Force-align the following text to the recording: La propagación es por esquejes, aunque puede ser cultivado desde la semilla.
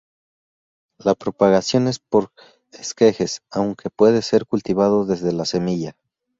La 0.97 1.13
propagación 1.13 1.87
es 1.87 1.99
por 1.99 2.31
esquejes, 2.71 3.43
aunque 3.51 3.91
puede 3.91 4.23
ser 4.23 4.47
cultivado 4.47 5.05
desde 5.05 5.31
la 5.31 5.45
semilla. 5.45 5.95